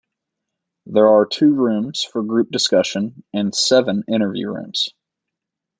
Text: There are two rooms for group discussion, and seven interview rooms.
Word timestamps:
There 0.87 1.07
are 1.09 1.27
two 1.27 1.53
rooms 1.53 2.03
for 2.03 2.23
group 2.23 2.49
discussion, 2.49 3.23
and 3.35 3.53
seven 3.53 4.03
interview 4.07 4.47
rooms. 4.49 4.87